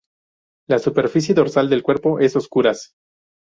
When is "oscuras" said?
2.35-2.95